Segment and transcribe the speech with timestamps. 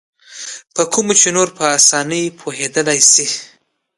[0.75, 3.27] په کومو چې نور په اسانۍ پوهېدلای شي.